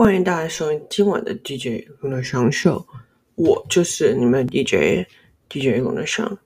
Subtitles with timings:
[0.00, 2.86] 欢迎大家收听今晚的 DJ 龙的香秀，
[3.34, 5.04] 我就是你们 DJ
[5.50, 6.38] DJ 龙的香。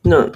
[0.00, 0.26] 那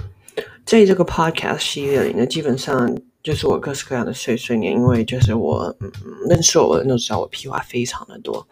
[0.66, 5.90] 在这个 podcast 系列里呢，基本上就是我各式各样的碎碎念，因为就是我嗯
[6.28, 8.46] 认识我的人都知道我屁话非常的多。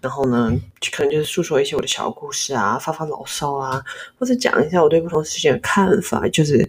[0.00, 0.52] 然后呢，
[0.90, 3.80] 可能就是诉说一些我的小故事啊，发发牢骚啊，
[4.18, 6.68] 或者讲一下我对不同事情的看法，就是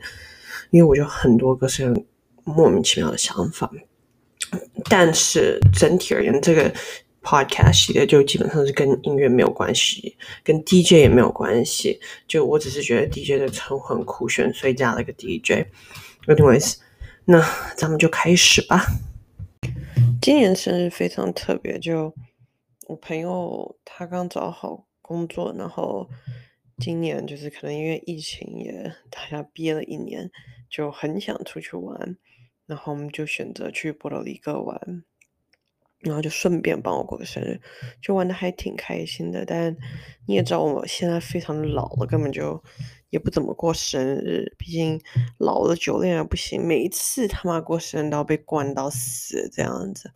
[0.70, 1.92] 因为我就很多个是
[2.44, 3.72] 莫名其妙的想法。
[4.90, 6.74] 但是整体而言，这个
[7.22, 12.00] podcast 系列就基本上是跟音乐没有关系，跟 DJ 也没有关系。
[12.28, 15.68] 就我只是觉得 DJ 的称呼很酷炫，所以加了个 DJ。
[16.28, 16.76] Anyways，
[17.26, 17.42] 那
[17.76, 18.86] 咱们就开始吧。
[20.22, 22.14] 今年生日非常特别，就
[22.88, 26.10] 我朋友他刚找好工作，然后
[26.78, 30.30] 今年就是可能因为疫情也大家憋了一年，
[30.70, 32.18] 就很想出去玩。
[32.66, 35.04] 然后我们就选择去波多黎各玩，
[36.00, 37.60] 然后就顺便帮我过个生日，
[38.02, 39.46] 就玩的还挺开心的。
[39.46, 39.76] 但
[40.26, 42.64] 你也知道，我现在非常老了，根本就
[43.10, 44.56] 也不怎么过生日。
[44.58, 45.02] 毕竟
[45.38, 50.12] 老了酒量也不行，每一次他妈过生日都要被灌到死这样子。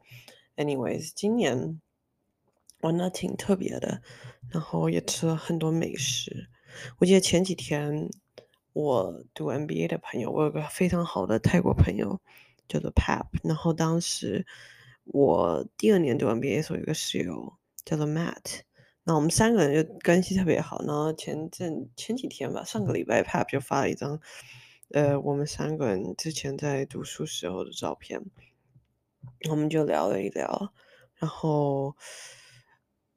[0.55, 1.81] Anyways，今年
[2.81, 4.01] 玩的挺特别的，
[4.49, 6.49] 然后也吃了很多美食。
[6.99, 8.09] 我记得前几天。
[8.73, 12.21] 我读 MBA 的朋友，我有个非常好的泰国朋友
[12.67, 14.45] 叫做 Pap，然后当时
[15.05, 17.53] 我第二年读 MBA 的时候，有个室友
[17.85, 18.59] 叫做 Matt，
[19.03, 20.83] 那我们三个人就关系特别好。
[20.85, 24.19] 然后前阵前几天吧，上个礼拜 Pap 就发了一张，
[24.91, 28.21] 呃，我们三个人之前在读书时候的照片，
[29.49, 30.73] 我们就聊了一聊，
[31.15, 31.95] 然后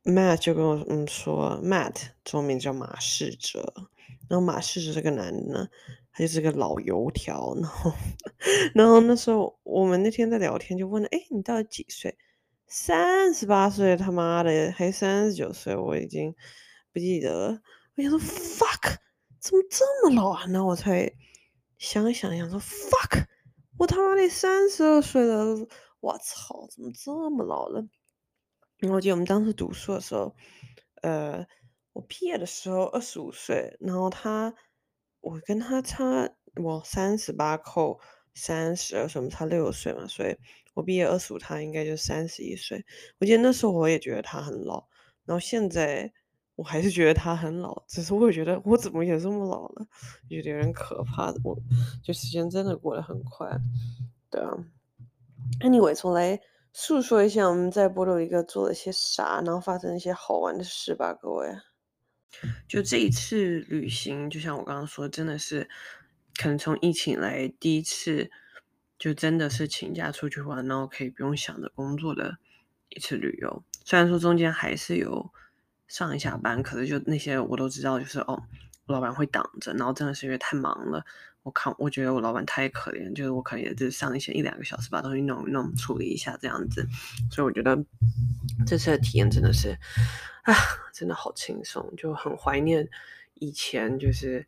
[0.04, 3.88] Matt 就跟我嗯说，Matt 中文名叫马世哲。
[4.28, 5.68] 然后马世哲这个男的呢，
[6.12, 7.54] 他就是个老油条。
[7.60, 7.92] 然后，
[8.74, 12.16] 然后那时候我们那天在聊天，就问了：“哎，你到底几岁？”
[12.66, 16.34] 三十八岁，他妈的，还三十九岁，我已经
[16.92, 17.60] 不记得了。
[17.96, 18.96] 我想说，fuck，
[19.40, 20.44] 怎么这么老啊？
[20.48, 21.12] 然后我才
[21.78, 23.24] 想想，想说，fuck，
[23.78, 25.66] 我他妈的三十二岁了，
[26.00, 27.86] 我操，怎么这么老了？
[28.78, 30.34] 然后我记得我们当时读书的时候，
[31.02, 31.46] 呃。
[31.92, 34.54] 我毕业的时候二十五岁，然后他，
[35.20, 38.00] 我跟他差我三十八扣
[38.34, 40.36] 三十二什么差六岁嘛，所以
[40.74, 42.84] 我毕业二十五，他应该就三十一岁。
[43.18, 44.86] 我记得那时候我也觉得他很老，
[45.24, 46.12] 然后现在
[46.56, 49.86] 我还是觉得他很老，只是我也觉得我怎么也这么老了，
[50.28, 51.40] 有点有点可怕的。
[51.44, 51.56] 我
[52.02, 53.48] 就时间真的过得很快，
[54.30, 54.50] 对啊。
[55.60, 56.40] Anyway，从来
[56.72, 61.48] 诉说一下我们在波多黎各做了些啥，然后发生一些好玩的事吧，各位。
[62.68, 65.68] 就这一次旅行，就像我刚刚说，真的是
[66.36, 68.30] 可能从疫情来第一次，
[68.98, 72.38] 就真的是请假出去玩，然后可以不用想着工作的
[72.88, 73.64] 一次旅游。
[73.84, 75.30] 虽然说中间还是有
[75.88, 78.42] 上一下班，可是就那些我都知道，就是哦，
[78.86, 81.04] 老板会挡着，然后真的是因为太忙了，
[81.42, 86.86] 我看我觉得我老板太可怜，就是我可能也是上一些一两个小时把东西弄弄处理一下这样子，
[87.30, 87.76] 所以我觉得
[88.66, 89.78] 这次的体验真的是。
[90.42, 90.54] 啊，
[90.90, 92.88] 真的好轻松，就很怀念
[93.34, 94.44] 以前，就是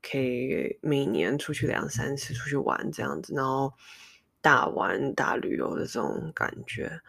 [0.00, 3.74] 可以每年出去两三次出去玩这样子，然后
[4.40, 7.00] 大玩大旅游的这种感觉。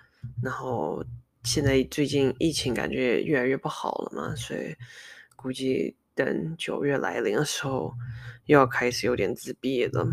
[0.41, 1.05] 然后
[1.43, 4.75] 现在最近疫情感觉也越来越不好了嘛，所以
[5.35, 7.93] 估计等九月来临的时候，
[8.45, 10.05] 又要开始有点自闭了。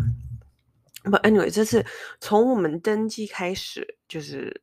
[1.05, 1.84] But anyway，这次
[2.21, 4.62] 从我们登机开始，就是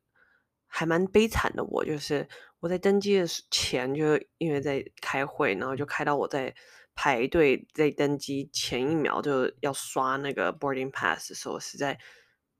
[0.66, 2.28] 还蛮悲惨的，我就是。
[2.60, 6.52] 我在登机的前，就因为在开会，然后就开到我在
[6.92, 11.96] 排队，在登机前一秒就要刷那个 boarding pass 的时候，实在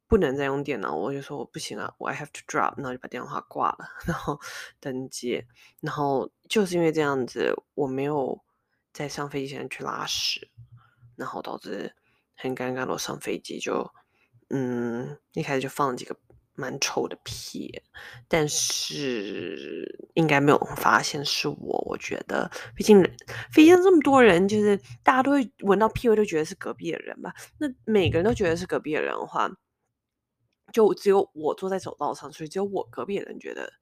[0.06, 4.38] 不能再用电脑，我就说我不行啊，我 I have to drop，然后就把电话挂了， 然后
[4.78, 5.44] 登机，
[5.80, 8.40] 然后就是因为这样子，我没有
[8.98, 10.50] 在上飞机前去拉屎，
[11.14, 11.94] 然后导致
[12.34, 13.88] 很尴尬，我上飞机就
[14.50, 16.16] 嗯一开始就放了几个。
[16.60, 17.72] 蛮臭的屁，
[18.26, 21.84] 但是应该没有发现是我。
[21.86, 23.00] 我觉得，毕竟
[23.52, 27.32] 飞机上这么多人，就是大家都会闻到屁味，都觉得是隔壁的人吧。
[27.58, 29.48] 那每个人都觉得是隔壁的人的话，
[30.72, 33.74] 就只有我坐在走道上，所以只有我隔壁的人觉得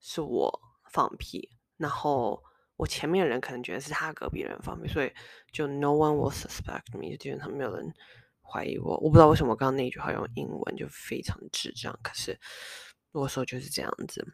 [0.00, 0.60] 是我
[0.90, 2.42] 放屁，然后
[2.80, 5.12] 我前面的人可能觉得是他隔壁人方便，所以
[5.52, 7.92] 就 no one will suspect me，就基本上没有人。
[8.52, 12.36] 怀疑我，我不知道为什么我刚刚那句话用英文就非常智障，可是
[13.12, 14.26] 我说就是这样子。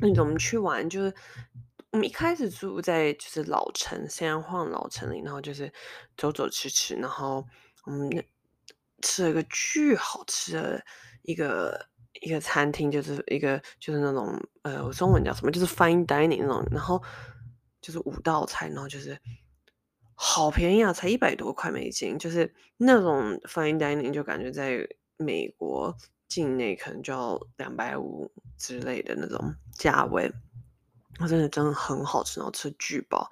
[0.00, 1.14] 那我们去玩，就是
[1.92, 5.72] 我们一开始住在就是老城，虽然晃老城里，然后就是
[6.16, 7.46] 走走吃吃，然后
[7.84, 8.10] 我们
[9.00, 10.84] 吃了一个巨好吃的
[11.22, 11.86] 一个
[12.20, 17.00] 一个餐厅，就是一个就是那种呃，中文叫什么，就是 fine dining 那种，然后
[17.84, 19.20] 就是五道菜，然后就是
[20.14, 24.88] 好便宜啊，才一百多块美金，就是那种 fine dining 就感觉在
[25.18, 25.94] 美国
[26.26, 30.32] 境内可能就要两百五之类的那种价位，
[31.20, 33.30] 我真的真的很好吃，然后吃巨饱，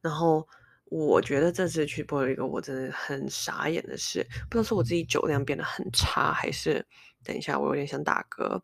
[0.00, 0.46] 然后。
[0.90, 6.82] 我觉得这次去波多黎各，我真的很傻眼的是，不知道是我自己酒量变得很差，还是
[7.22, 8.62] 等一下我有点想打嗝。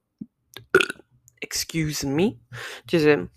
[1.47, 2.39] Excuse me，
[2.87, 3.29] 就是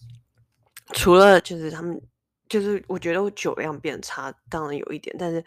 [0.93, 2.01] 除了就是他们，
[2.49, 5.43] 就是我觉得我酒量变差，当然有一点，但是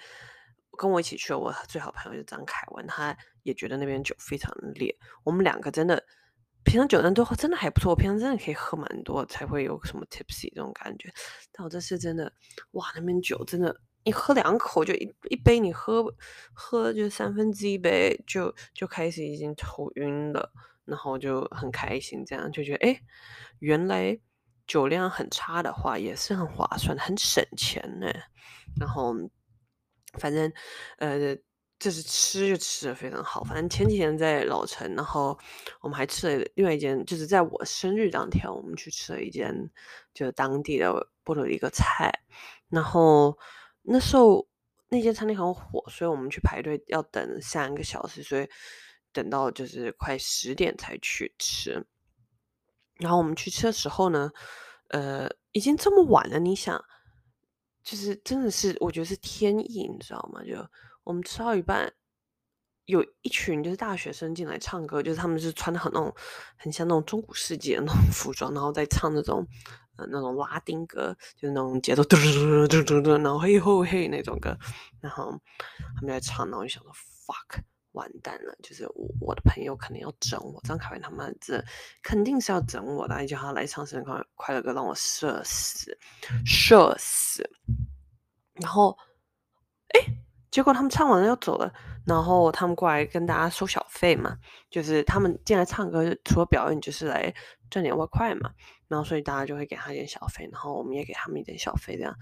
[0.78, 6.02] 跟我一起去的我最好朋友就张凯文，他也觉得那边酒非常的烈，我们两个真的。
[6.62, 11.10] 平常酒量都真的还不错，我平常真的可以喝蛮多，才会有什么 tipsy 这种感觉。
[11.50, 12.30] 但我这次真的，
[12.72, 16.04] 哇，那边酒真的，你喝两口就一一杯，你喝
[16.52, 20.52] 喝就三分之一杯就就开始已经头晕了，
[20.84, 23.00] 然后就很开心，这样就觉得，哎，
[23.60, 24.20] 原来
[24.70, 28.06] 酒量很差的话也是很划算，很省钱呢。
[28.78, 29.12] 然后
[30.18, 30.52] 反正
[30.98, 31.36] 呃。
[31.82, 35.38] 就是吃就吃的非常好，反正前几天在老城，然后
[35.80, 39.50] 我们还吃了另外一间，就是在我生日当天，我们去吃了一间
[40.12, 40.92] 就是当地的
[41.24, 42.12] 波多黎各菜，
[42.68, 43.34] 然后
[43.80, 44.46] 那时候
[44.90, 48.46] 那间餐厅很火，所以我们去排队要等三个小时，所以
[49.10, 51.82] 等到就是快十点才去吃。
[53.00, 54.30] 然后我们去吃的时候呢，
[54.90, 56.80] 呃，已经这么晚了，你想，
[57.82, 60.42] 就是真的是我觉得是天意，你知道吗？
[60.44, 60.54] 就。
[61.02, 61.92] 我们吃到一半，
[62.84, 66.14] 有一群就是大学生进来唱歌，就是他们是穿的很那种
[66.56, 69.44] 很像那种中古世纪的那种 服装，然后在唱那种
[69.96, 74.56] 呃那种拉丁歌，就是那种节奏嘟嘟嘟嘟嘟，然后嘿吼嘿那种歌，
[75.00, 75.32] 然后
[75.96, 77.60] 他们在唱，然后我就想说 fuck
[77.92, 81.64] 完蛋了，就是我我的朋友肯定要整我，张凯文他们这
[82.02, 85.96] 肯定是要整我的，叫他来唱生日快快乐歌让我社死
[86.44, 87.48] 社死，
[88.54, 88.96] 然后
[89.94, 90.00] 哎。
[90.50, 91.72] 结果他们唱完了要走了，
[92.04, 94.36] 然后他们过来跟大家收小费嘛，
[94.68, 97.32] 就是他们进来唱歌，除了表演就是来
[97.70, 98.50] 赚点外快嘛，
[98.88, 102.12] 然后所以大家就会给他一点小费，然后我们也给他们一点小费这样，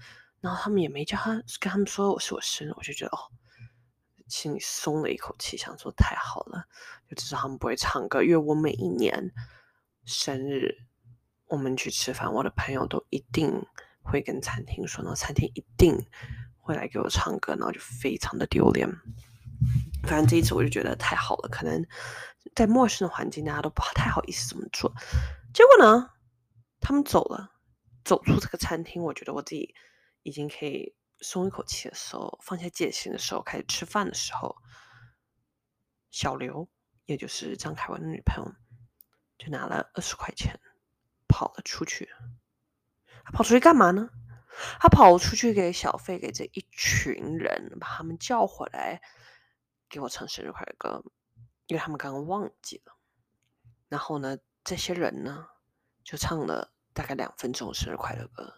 [0.41, 3.19] 然后他们也没叫他跟他们说我是我生日，我就觉得哦，
[4.29, 6.63] 心里松了一口气，想说太好了，
[7.09, 9.33] 就知道他们不会唱歌，因为我每一年
[10.05, 10.77] 生日
[11.47, 13.65] 我们去吃饭，我的朋友都一定
[14.01, 16.05] 会跟餐厅说，然后餐厅一定。
[16.61, 18.87] 会来给我唱歌，然后就非常的丢脸。
[20.03, 21.83] 反正这一次我就觉得太好了，可能
[22.55, 24.93] 在陌生的环境，大家都不太好意思这么做。
[25.51, 26.11] 结果呢，
[26.79, 27.49] 他们走了，
[28.05, 29.73] 走出这个餐厅，我觉得我自己
[30.21, 34.57] 已经可以松一口气的时候，放下戒心的时候，开始吃饭的时候，
[36.11, 36.67] 小刘，
[37.05, 38.51] 也就是张凯文的女朋友，
[39.37, 40.59] 就拿了二十块钱
[41.27, 42.09] 跑了出去。
[43.23, 44.09] 他跑出去干嘛呢？
[44.79, 49.01] 他跑出去给小费给这一群人，把他们叫回来，
[49.87, 51.03] 给我唱生日快乐歌，
[51.67, 52.95] 因为他们刚刚忘记了。
[53.87, 55.47] 然后呢，这些人呢
[56.03, 58.53] 就唱了大概两分钟生日快乐歌。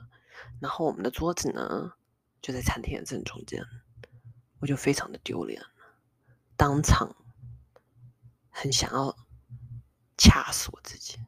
[0.61, 1.93] 然后我们的桌子呢
[2.41, 3.63] 就在餐厅的正中间，
[4.59, 5.61] 我就非常的丢脸，
[6.57, 7.15] 当场
[8.49, 9.15] 很想要
[10.17, 11.19] 掐死我自己。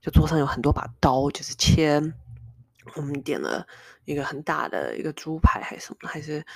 [0.00, 2.00] 就桌上有很多把刀，就是切。
[2.94, 3.66] 我们点了
[4.04, 6.46] 一个很大的一个猪排还是什么，还是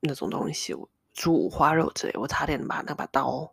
[0.00, 0.74] 那种东西，
[1.12, 2.14] 猪五花肉之类。
[2.14, 3.52] 我差点把那把刀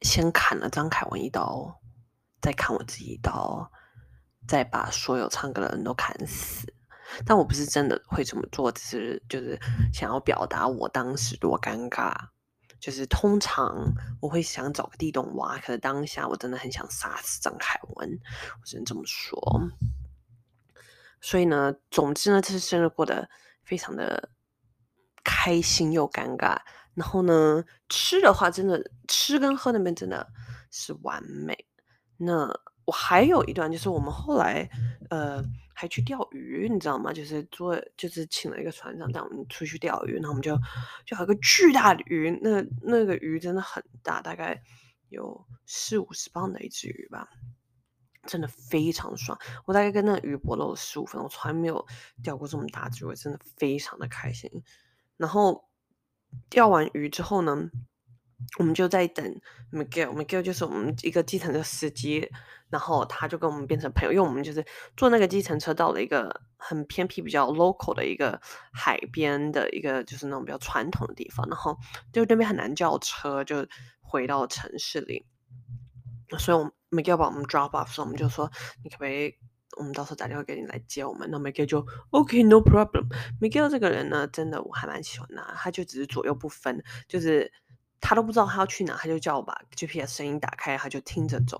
[0.00, 1.78] 先砍了张凯文一刀，
[2.40, 3.70] 再砍我自己一刀，
[4.48, 6.72] 再把所有唱歌的人都砍死。
[7.24, 9.58] 但我不是真的会这么做，只是就是
[9.92, 12.14] 想要表达我当时多尴尬。
[12.80, 18.10] 就是通常我会想找个地洞挖，可是当下我真的很想杀死张凯文，
[18.60, 19.40] 我只能这么说。
[21.20, 23.28] 所以呢，总之呢，这次生日过得
[23.62, 24.30] 非常的
[25.22, 26.58] 开心又尴尬。
[26.94, 30.26] 然后呢，吃的话，真的吃跟喝那边真的
[30.72, 31.56] 是完美。
[32.16, 32.52] 那
[32.84, 34.68] 我还有一段，就是我们后来
[35.08, 35.40] 呃
[35.82, 37.12] 还去钓鱼，你知道吗？
[37.12, 40.56] 就是做就是请了一个船长带我们出去钓鱼，然后我们就
[41.04, 44.62] 就有一个巨大的鱼，那那个鱼真的很大，大概
[45.08, 47.28] 有四五十磅的一只鱼吧。
[48.28, 51.84] 真的非常爽，我大概跟那个鱼搏斗了十五分钟，我从来没有
[52.22, 54.48] 钓过这么大只我，真的非常的开心。
[55.16, 55.68] 然后
[56.48, 57.68] 钓完鱼之后呢，
[58.58, 59.40] 我们就在等
[59.72, 62.30] Miguel，Miguel 就是我们一个计程车司机，
[62.68, 64.64] 然后他就跟我们变成朋友，因为我们就是
[64.96, 68.40] 坐那个计程车到了一个很偏僻、比较 local 的一个
[68.72, 71.76] 海边的一个就是那种比较传统的地方，然后
[72.12, 73.66] 就那边很难叫车，就
[74.00, 75.26] 回到城市里。
[76.38, 78.50] 所以我们 Miguel 把我们 drop off 时候，我们就说
[78.82, 79.34] 你可不可以，
[79.76, 81.28] 我们到时候打电话给你来接我们。
[81.30, 83.06] 那 Miguel 就 OK no problem。
[83.40, 87.52] Miguel 这个人呢，真的我还蛮喜欢他，他就只是左右不分，就是
[88.02, 91.58] 他都不知道他要去哪，他就叫我把 GPS 声音打开，他就听着走。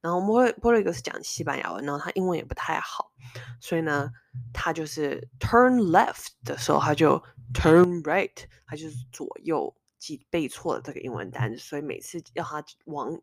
[0.00, 3.12] 然后波波瑞格是讲西班牙文，然后他英文也不太好，
[3.60, 4.10] 所以呢，
[4.52, 7.22] 他就是 turn left 的时候，他就
[7.54, 8.32] turn right，
[8.66, 13.20] 他就是左右记背错了这个英文单词，所以每次要他往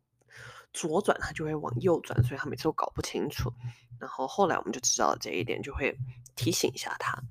[0.72, 3.52] 左转，他就会往右转，所以他每次都搞不清楚。
[4.00, 5.98] 然后后来我们就知道这一点，就会
[6.36, 7.22] 提醒一下他。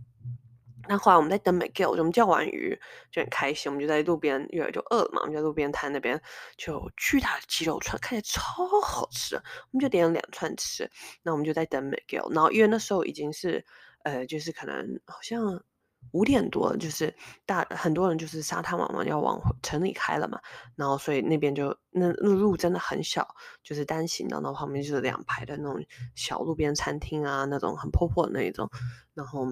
[0.89, 2.79] 那后来我们在等 Miguel，我们钓完鱼
[3.13, 6.19] 就很开心，我们就在路边，因为就饿了嘛，我们在路边摊那边
[6.57, 10.91] 就巨大的鸡肉串，看起来超好吃，我们就点了两串吃。
[11.23, 13.63] 那我们就在等 Miguel，然后因为那时候已经是
[14.05, 15.63] 呃，就是可能好像
[16.13, 17.15] 五点多，就是
[17.45, 20.41] 大很多人就是沙滩玩玩要往城里开了嘛，
[20.75, 23.29] 然后所以那边就那那路真的很小，
[23.63, 28.71] 就是单行道，然后旁边就是两排的那种小路边餐厅啊，那种很破破的那一种，
[29.13, 29.47] 然后。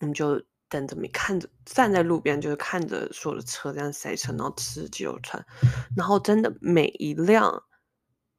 [0.00, 5.44] 我们就等着，没看着，站在路边，就是看着所有的车这样塞车，然后吃鸡肉串，
[5.96, 7.62] 然后真的每一辆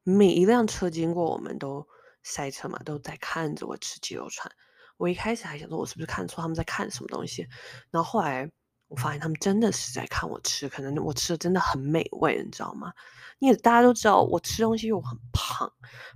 [0.04, 1.88] 每一辆车经过，我们都
[2.24, 4.52] 塞车嘛，都在看着我吃鸡肉串。
[4.98, 7.48] 我一开始还想说，我是不是看错他们在看什么东西，
[7.90, 8.52] 然后后来。
[8.92, 12.92] 我发现他们真的是在看我吃，可能我吃的真的很美味，你知道吗？
[13.40, 15.72] 你也大家都知道，我吃东西又很胖，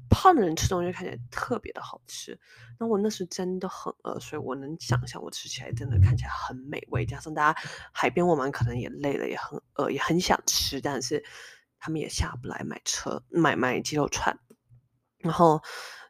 [0.09, 2.37] 胖的人吃东西看起来特别的好吃。
[2.77, 7.05] 那我那时真的很饿，所以我能想象我吃起来真的看起来很美味。
[7.05, 7.61] 加上大家
[7.93, 11.23] 海边我们可能也累了，也很饿，也很想吃，但是
[11.79, 14.37] 他们也下不来买车买买鸡肉串，
[15.19, 15.61] 然后。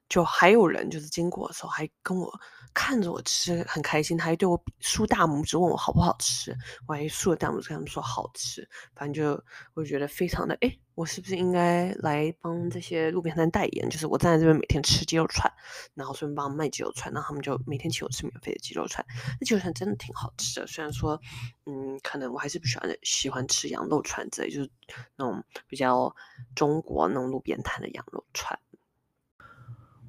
[0.07, 2.39] 就还有人就是经过的时候还跟我
[2.75, 6.55] 看着我吃很开心，他还对我竖大拇指问我好不好吃，
[6.85, 13.89] 我还竖了大拇指跟他们说好吃，反正就我就觉得非常的哎，我是不是应该来帮这些路边摊代言？
[13.89, 15.49] 就是我站在这边每天吃鸡肉串，
[15.93, 19.03] 然后顺便帮他们卖鸡肉串，然后他们就每天请我吃免费的鸡肉串，
[19.39, 21.19] 那鸡肉串真的挺好吃的，虽然说
[21.65, 24.69] 嗯，可能我还是不喜欢喜欢吃羊肉串之类，就是
[25.15, 26.13] 那种比较
[26.53, 28.59] 中国那种路边摊的羊肉串。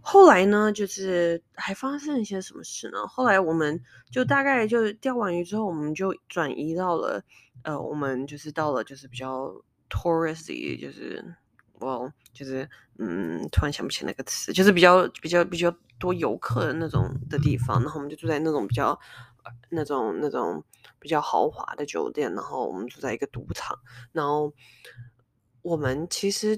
[0.09, 3.05] 后来呢，就是还发生一些什么事呢？
[3.09, 7.21] 后来我们就大概就钓完鱼之后，我们就转移到了，
[7.65, 9.53] 呃，我们就是到了就是比较
[9.91, 11.35] touristy，就是
[11.81, 12.71] 我就是
[13.01, 17.83] 嗯，突然想不起那个词，就是比较比较比较多游客的那种的地方。
[17.83, 18.97] 然后我们就住在那种比较
[19.71, 20.63] 那种那种
[21.01, 23.77] 比较豪华的酒店，然后我们住在一个赌场，
[24.13, 24.55] 然后。
[25.63, 26.57] 我们其实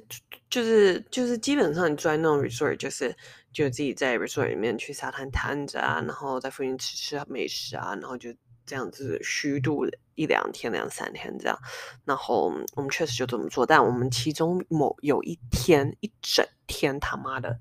[0.50, 3.16] 就是就是基本上你住在那种 resort，就是
[3.52, 8.34] 就自己在 resort 里面去沙滩摊着啊，然后在附近吃吃美食啊，然后就
[8.66, 11.58] 这样子虚度一两天、两三天这样。
[12.04, 17.58] 然后我们确实就这么做，但我们其中某有一天一整天他妈的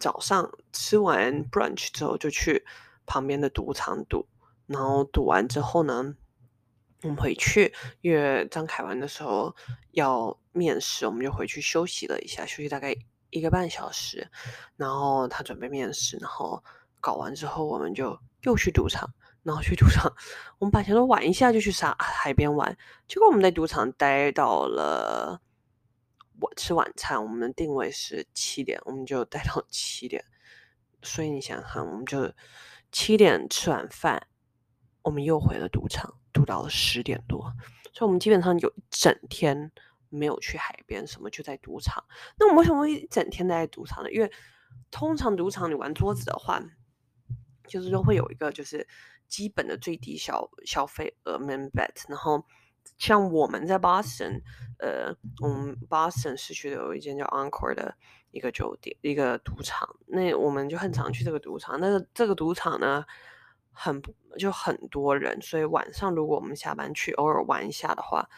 [0.00, 2.64] 早上吃完 brunch 之后就去
[3.06, 4.26] 旁边的赌场赌，
[4.66, 6.14] 然后赌完之后呢，
[7.02, 7.72] 我们回去，
[8.02, 9.54] 因为张凯文的时候
[9.92, 12.94] 要面试，我们就回去休息了一下，休息大概
[13.34, 14.26] 一个半小时。
[14.76, 16.62] 然后他准备面试，然后
[17.00, 19.12] 搞完之后，我们就又去赌场，
[19.42, 20.10] 然后去赌场，
[20.58, 22.76] 我们本来想说玩一下就去沙海边玩，
[23.06, 25.40] 结果我们在赌场待到了
[26.40, 30.24] 我吃晚餐，我们的定位是七点，我们就待到 七点。
[31.02, 32.32] 所以你想想，我们就
[32.90, 34.26] 七点吃完饭，
[35.02, 36.14] 我们又回了赌场。
[36.34, 37.42] 赌到了十点多，
[37.92, 39.70] 所以我们基本上有一整天
[40.14, 42.04] 没有去海边，什么就在赌场。
[42.38, 44.10] 那我们为什么会一整天待在赌场呢？
[44.10, 44.30] 因为
[44.90, 46.62] 通常赌场你玩桌子的话，
[47.66, 48.86] 就是说会有一个就是
[49.28, 52.08] 基本的最低消消费额 min bet。
[52.08, 52.44] 然后
[52.98, 54.42] 像我们在 Boston，
[54.78, 57.96] 呃，我们 Boston 市区的有一间叫 Encore 的
[58.30, 59.88] 一个酒店，一个赌场。
[60.06, 61.80] 那我们就很常去这个赌场。
[61.80, 63.04] 那个这个赌场呢，
[63.72, 64.02] 很
[64.38, 68.28] 就很多人，所以晚上如果我们下班去偶尔玩一下的话，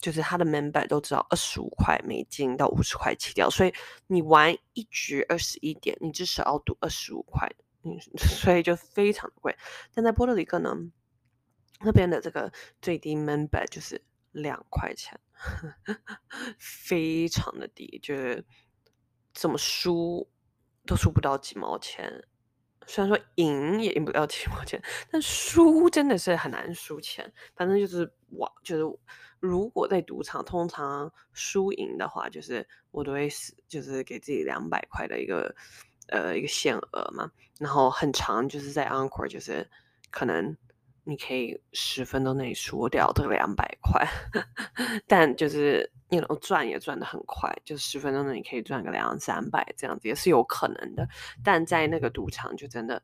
[0.00, 3.72] 就是他的 member 都知道二十五块美金到五十块起跳，所以
[4.06, 7.48] 你玩一局二十一点，你至少要赌二十五块，
[7.84, 9.54] 嗯， 所以就非常的贵。
[9.94, 10.74] 但在波多黎各呢，
[11.80, 14.02] 那边的这个最低 member 就是
[14.32, 15.20] 两块钱，
[16.58, 18.44] 非常的低，就是
[19.34, 20.30] 怎么输
[20.86, 22.24] 都输不到几毛钱。
[22.86, 27.32] 虽然说赢也赢不到几毛钱，但输真的是很难输钱。
[27.54, 28.98] 反正就是我，就是
[29.40, 35.54] 如果在赌场，通常输赢的话，就是我都会是就是给自己两百块的一个
[36.08, 37.30] 呃一个限额嘛。
[37.58, 39.68] 然后很长，就是在 Encore，就是
[40.10, 40.56] 可能
[41.04, 44.06] 你可以十分钟内输掉这两百块，
[45.06, 51.06] 但就是你能赚也赚得很快，就十分钟内你可以赚个两三百这样子也是有可能的。
[51.44, 53.02] 但在那个赌场就真的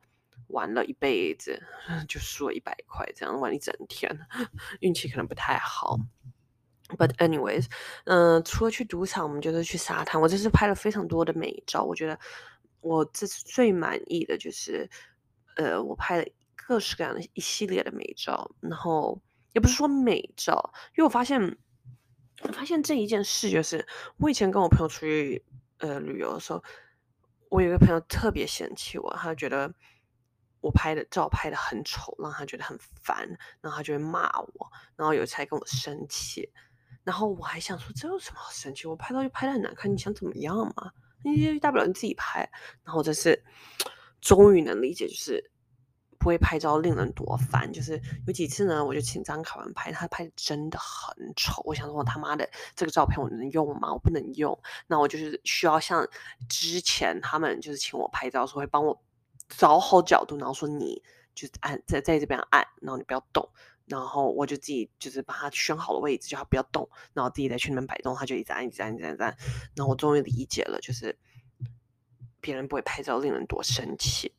[0.48, 1.62] 玩了一辈子，
[2.08, 4.10] 就输了一百块，这样玩一整天，
[4.80, 5.98] 运气可能不太好。
[6.96, 7.66] But anyways，
[8.04, 10.20] 嗯、呃，除了去赌场，我们就是去沙滩。
[10.20, 12.18] 我这次拍了非常多的美照，我觉得
[12.80, 14.88] 我这次最满意的就是，
[15.56, 16.24] 呃，我拍了。
[16.68, 19.22] 各式各样的一系列的美照，然后
[19.52, 21.56] 也不是说美照，因为我发现，
[22.42, 23.86] 我发现这一件事就是，
[24.16, 25.44] 我以前跟我朋友出去
[25.78, 26.64] 呃旅游的时候，
[27.50, 29.72] 我有一个朋友特别嫌弃我，他觉得
[30.66, 33.26] 我拍的照拍的很丑，让他觉得很烦，
[33.60, 36.50] 然后他就会骂我，然后有一次还跟我生气，
[37.04, 38.86] 然后我还想说这有什么好生气？
[38.88, 40.92] 我拍照就拍的很难看，你想怎么样嘛？
[41.22, 42.50] 你大不了你自己拍，
[42.84, 43.44] 然后这次
[44.20, 45.50] 终于能理解，就是。
[46.18, 51.62] 不会拍照令人多烦，就是有几次呢，我就请张凯文拍，他拍的真的很丑。
[51.64, 53.92] 我想说，我他妈的这个照片我能用吗？
[53.92, 54.58] 我不能用。
[54.88, 56.08] 那我就是需要像
[56.48, 59.00] 之前他们就是请我拍照的时候，会帮我
[59.48, 61.02] 找好角度，然后说你
[61.34, 63.48] 就按在在这边按，然后你不要动，
[63.84, 69.18] 然后我就自己就是把它选好了位置，叫他不要动，然后自己再去那边摆动，他就，一直按，一直按，一直按。
[69.74, 71.16] 然后我终于理解了，就是
[72.40, 74.32] 别人不会拍照令人多生气。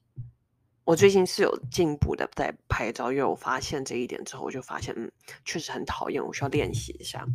[0.83, 5.11] 我最近是有进步的在拍照，因为我发现这一点之后，我就发现，嗯，
[5.43, 7.27] 确实很讨厌，我需要练习一下。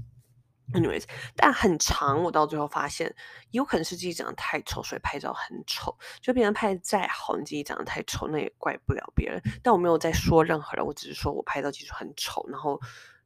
[0.73, 1.04] Anyways，
[1.37, 3.14] 但很长，我到最后发现，
[3.50, 5.95] 有可能是自己长得太丑，所以拍照很丑。
[6.21, 9.42] 就别人拍的再好，你自己长得太丑，那也怪不了别人。
[9.62, 12.81] 但我没有在说任何人，我只是说我拍照技术很丑，然后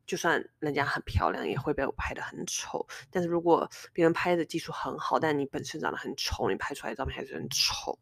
[0.06, 2.84] 就算人家很漂亮，也会被我拍得很丑。
[3.10, 7.96] 但是如果别人拍的技术很好，但你本身长得很丑，你拍出来的照片还是很丑。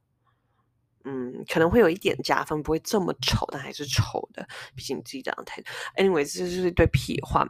[1.04, 4.48] 嗯，可能会有一点加分，不会这么丑，但还是丑的。
[4.74, 5.60] 毕竟你自己长得太
[5.96, 7.46] ……Anyway，这就是一堆屁话。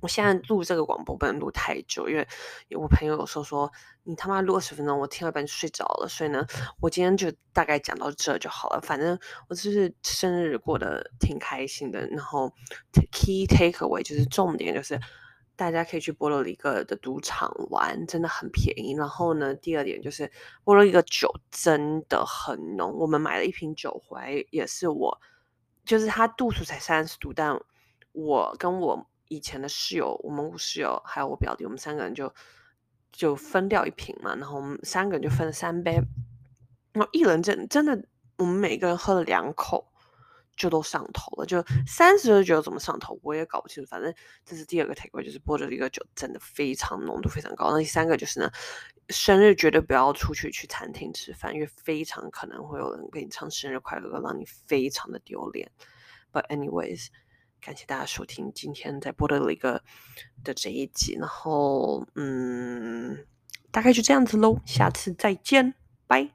[0.00, 2.26] 我现在录这个广播不能录太久，因为
[2.70, 3.70] 我朋友有时候说
[4.04, 6.08] 你他妈录二十分钟，我听了半就睡着了。
[6.08, 6.46] 所以呢，
[6.80, 8.80] 我今天就大概讲到这就好了。
[8.80, 12.52] 反正我就是生日过得挺开心的，然后
[13.12, 15.00] key takeaway 就是重点就是。
[15.58, 18.92] 大家可以去波罗里各的赌场玩，真的很便宜。
[18.92, 20.30] 然后呢，第二点就是
[20.64, 22.92] 波多黎各酒真的很浓。
[22.98, 25.18] 我们买了一瓶酒回来，也是我，
[25.86, 27.58] 就是它度数才三十度，但
[28.12, 32.32] 我跟我以前的室友，我们五室友还有我表弟，我们三个人就
[33.12, 34.34] 就分掉一瓶嘛。
[34.36, 36.00] 然后我们三个人就分了三杯，
[36.92, 38.04] 然后一人真真的，
[38.36, 39.92] 我们每个人喝了两口。
[40.56, 43.90] 就都上头了，就三十酒怎么上头，我也搞不清楚。
[43.90, 44.10] 反正
[44.42, 47.70] 这是第二个 takeaway，就是波多黎各酒真的非常浓度非常高。
[47.72, 48.50] 那第三个就是呢，
[49.10, 55.70] 生日绝对不要出去去餐厅吃饭，因为非常可能会有人给你唱生日快乐，让你非常的丢脸。
[56.32, 57.08] But anyways，
[57.60, 59.82] 感谢大家收听今天在播的一个
[60.44, 63.26] 的这一集，然后嗯，
[63.70, 65.74] 大概就这样子喽，下次再见，
[66.06, 66.30] 拜。